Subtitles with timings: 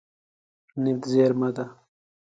[0.83, 1.65] نفت زیرمه ده.